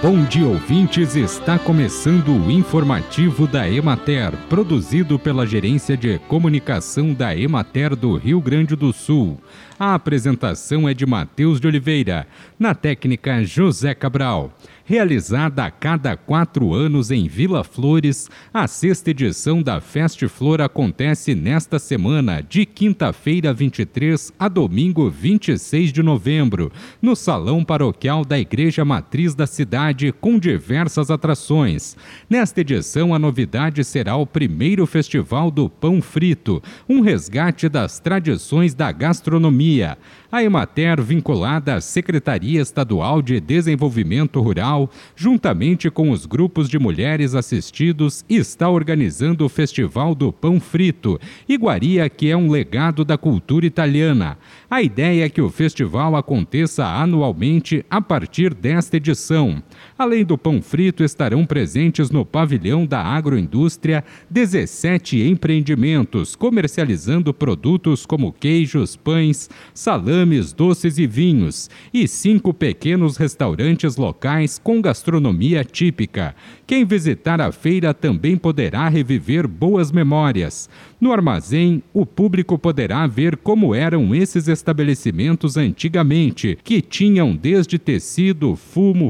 Bom 0.00 0.24
dia, 0.24 0.46
ouvintes. 0.46 1.16
Está 1.16 1.58
começando 1.58 2.28
o 2.28 2.48
informativo 2.52 3.48
da 3.48 3.68
Emater, 3.68 4.30
produzido 4.48 5.18
pela 5.18 5.44
Gerência 5.44 5.96
de 5.96 6.20
Comunicação 6.20 7.12
da 7.12 7.36
Emater 7.36 7.96
do 7.96 8.16
Rio 8.16 8.40
Grande 8.40 8.76
do 8.76 8.92
Sul. 8.92 9.40
A 9.76 9.94
apresentação 9.94 10.88
é 10.88 10.94
de 10.94 11.04
Matheus 11.04 11.60
de 11.60 11.66
Oliveira, 11.66 12.28
na 12.58 12.76
técnica 12.76 13.44
José 13.44 13.92
Cabral. 13.92 14.52
Realizada 14.84 15.64
a 15.66 15.70
cada 15.70 16.16
quatro 16.16 16.72
anos 16.72 17.10
em 17.10 17.28
Vila 17.28 17.62
Flores, 17.62 18.30
a 18.54 18.66
sexta 18.66 19.10
edição 19.10 19.62
da 19.62 19.80
Fest 19.80 20.26
Flor 20.28 20.62
acontece 20.62 21.34
nesta 21.34 21.78
semana, 21.78 22.42
de 22.42 22.64
quinta-feira 22.64 23.52
23 23.52 24.32
a 24.38 24.48
domingo 24.48 25.10
26 25.10 25.92
de 25.92 26.02
novembro, 26.02 26.72
no 27.02 27.14
Salão 27.14 27.62
Paroquial 27.62 28.24
da 28.24 28.38
Igreja 28.38 28.84
Matriz 28.84 29.34
da 29.34 29.46
cidade, 29.46 29.87
com 30.20 30.38
diversas 30.38 31.10
atrações. 31.10 31.96
Nesta 32.28 32.60
edição, 32.60 33.14
a 33.14 33.18
novidade 33.18 33.82
será 33.84 34.16
o 34.16 34.26
primeiro 34.26 34.86
Festival 34.86 35.50
do 35.50 35.68
Pão 35.68 36.02
Frito, 36.02 36.62
um 36.88 37.00
resgate 37.00 37.68
das 37.68 37.98
tradições 37.98 38.74
da 38.74 38.92
gastronomia. 38.92 39.96
A 40.30 40.42
Emater, 40.42 41.00
vinculada 41.00 41.74
à 41.74 41.80
Secretaria 41.80 42.60
Estadual 42.60 43.22
de 43.22 43.40
Desenvolvimento 43.40 44.42
Rural, 44.42 44.90
juntamente 45.16 45.90
com 45.90 46.10
os 46.10 46.26
grupos 46.26 46.68
de 46.68 46.78
mulheres 46.78 47.34
assistidos, 47.34 48.24
está 48.28 48.68
organizando 48.68 49.46
o 49.46 49.48
Festival 49.48 50.14
do 50.14 50.30
Pão 50.30 50.60
Frito, 50.60 51.18
iguaria 51.48 52.06
que 52.10 52.30
é 52.30 52.36
um 52.36 52.50
legado 52.50 53.06
da 53.06 53.16
cultura 53.16 53.64
italiana. 53.64 54.36
A 54.70 54.82
ideia 54.82 55.24
é 55.24 55.28
que 55.30 55.40
o 55.40 55.48
festival 55.48 56.14
aconteça 56.14 56.84
anualmente 56.84 57.84
a 57.88 58.02
partir 58.02 58.52
desta 58.52 58.98
edição. 58.98 59.62
Além 59.96 60.24
do 60.24 60.38
pão 60.38 60.62
frito, 60.62 61.02
estarão 61.02 61.44
presentes 61.44 62.10
no 62.10 62.24
pavilhão 62.24 62.86
da 62.86 63.02
agroindústria 63.02 64.04
17 64.30 65.22
empreendimentos 65.22 66.36
comercializando 66.36 67.34
produtos 67.34 68.06
como 68.06 68.32
queijos, 68.32 68.96
pães, 68.96 69.50
salames, 69.74 70.52
doces 70.52 70.98
e 70.98 71.06
vinhos, 71.06 71.68
e 71.92 72.06
cinco 72.06 72.54
pequenos 72.54 73.16
restaurantes 73.16 73.96
locais 73.96 74.58
com 74.58 74.80
gastronomia 74.80 75.64
típica. 75.64 76.34
Quem 76.66 76.84
visitar 76.84 77.40
a 77.40 77.50
feira 77.50 77.94
também 77.94 78.36
poderá 78.36 78.88
reviver 78.88 79.48
boas 79.48 79.90
memórias. 79.90 80.68
No 81.00 81.12
armazém, 81.12 81.82
o 81.94 82.04
público 82.04 82.58
poderá 82.58 83.06
ver 83.06 83.36
como 83.36 83.74
eram 83.74 84.14
esses 84.14 84.48
estabelecimentos 84.48 85.56
antigamente, 85.56 86.58
que 86.62 86.82
tinham 86.82 87.34
desde 87.34 87.78
tecido, 87.78 88.56
fumo, 88.56 89.08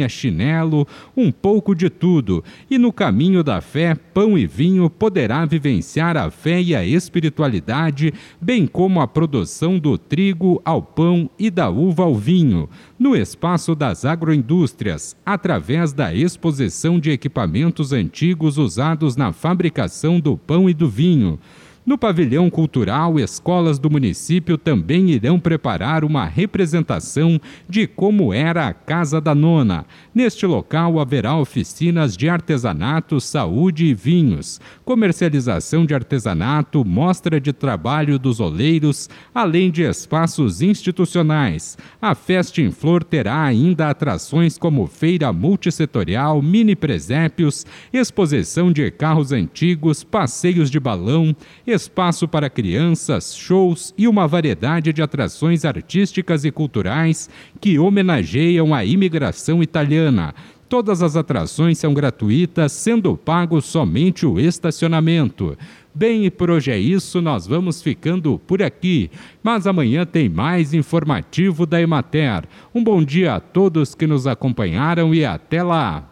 farinha, 0.00 0.08
chinelo, 0.08 0.86
um 1.16 1.30
pouco 1.30 1.74
de 1.74 1.90
tudo. 1.90 2.42
E 2.70 2.78
no 2.78 2.92
caminho 2.92 3.42
da 3.42 3.60
fé, 3.60 3.94
pão 3.94 4.38
e 4.38 4.46
vinho 4.46 4.88
poderá 4.88 5.44
vivenciar 5.44 6.16
a 6.16 6.30
fé 6.30 6.60
e 6.60 6.74
a 6.74 6.84
espiritualidade, 6.84 8.12
bem 8.40 8.66
como 8.66 9.00
a 9.00 9.08
produção 9.08 9.78
do 9.78 9.98
trigo 9.98 10.60
ao 10.64 10.82
pão 10.82 11.28
e 11.38 11.50
da 11.50 11.68
uva 11.68 12.04
ao 12.04 12.14
vinho, 12.14 12.68
no 12.98 13.14
espaço 13.14 13.74
das 13.74 14.04
agroindústrias, 14.04 15.16
através 15.24 15.92
da 15.92 16.14
exposição 16.14 16.98
de 16.98 17.10
equipamentos 17.10 17.92
antigos 17.92 18.58
usados 18.58 19.16
na 19.16 19.32
fabricação 19.32 20.20
do 20.20 20.36
pão 20.36 20.68
e 20.68 20.74
do 20.74 20.88
vinho. 20.88 21.38
No 21.84 21.96
pavilhão 21.96 22.50
cultural, 22.50 23.18
escolas 23.18 23.78
do 23.78 23.88
município 23.88 24.58
também 24.58 25.10
irão 25.10 25.40
preparar 25.40 26.04
uma 26.04 26.26
representação 26.26 27.40
de 27.66 27.86
como 27.86 28.34
era 28.34 28.68
a 28.68 28.74
Casa 28.74 29.18
da 29.18 29.34
Nona. 29.34 29.86
Neste 30.14 30.44
local 30.44 31.00
haverá 31.00 31.34
oficinas 31.38 32.18
de 32.18 32.28
artesanato, 32.28 33.18
saúde 33.18 33.86
e 33.86 33.94
vinhos, 33.94 34.60
comercialização 34.84 35.86
de 35.86 35.94
artesanato, 35.94 36.84
mostra 36.84 37.40
de 37.40 37.50
trabalho 37.50 38.18
dos 38.18 38.40
oleiros, 38.40 39.08
além 39.34 39.70
de 39.70 39.82
espaços 39.82 40.60
institucionais. 40.60 41.78
A 42.00 42.14
Festa 42.14 42.60
em 42.60 42.70
Flor 42.70 43.02
terá 43.02 43.42
ainda 43.42 43.88
atrações 43.88 44.58
como 44.58 44.86
feira 44.86 45.32
multissetorial, 45.32 46.42
mini 46.42 46.76
presépios, 46.76 47.64
exposição 47.90 48.70
de 48.70 48.90
carros 48.90 49.32
antigos, 49.32 50.04
passeios 50.04 50.70
de 50.70 50.78
balão, 50.78 51.34
espaço 51.70 52.28
para 52.28 52.50
crianças, 52.50 53.34
shows 53.34 53.94
e 53.96 54.06
uma 54.06 54.26
variedade 54.26 54.92
de 54.92 55.02
atrações 55.02 55.64
artísticas 55.64 56.44
e 56.44 56.50
culturais 56.50 57.28
que 57.60 57.78
homenageiam 57.78 58.74
a 58.74 58.84
imigração 58.84 59.62
italiana. 59.62 60.34
Todas 60.68 61.02
as 61.02 61.16
atrações 61.16 61.78
são 61.78 61.92
gratuitas, 61.92 62.70
sendo 62.70 63.16
pago 63.16 63.60
somente 63.60 64.24
o 64.24 64.38
estacionamento. 64.38 65.58
Bem, 65.92 66.24
e 66.24 66.30
por 66.30 66.48
hoje 66.48 66.70
é 66.70 66.78
isso, 66.78 67.20
nós 67.20 67.44
vamos 67.44 67.82
ficando 67.82 68.38
por 68.46 68.62
aqui. 68.62 69.10
Mas 69.42 69.66
amanhã 69.66 70.06
tem 70.06 70.28
mais 70.28 70.72
informativo 70.72 71.66
da 71.66 71.82
Emater. 71.82 72.44
Um 72.72 72.84
bom 72.84 73.02
dia 73.02 73.34
a 73.34 73.40
todos 73.40 73.96
que 73.96 74.06
nos 74.06 74.28
acompanharam 74.28 75.12
e 75.12 75.24
até 75.24 75.60
lá! 75.60 76.08